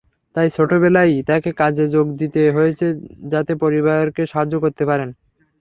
[0.35, 2.85] তাই ছোটবেলায়ই তাকে কাজে যোগ দিতে হয়েছে
[3.31, 5.09] যাতে পরিবারকে সাহায্য করতে পারেন।